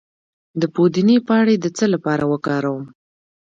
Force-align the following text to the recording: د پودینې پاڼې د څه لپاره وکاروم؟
د 0.59 0.63
پودینې 0.73 1.17
پاڼې 1.27 1.55
د 1.59 1.65
څه 1.77 1.85
لپاره 1.93 2.23
وکاروم؟ 2.31 2.83